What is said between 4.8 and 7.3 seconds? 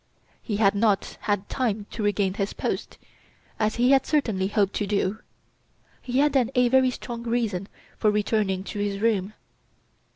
do. He had then a very strong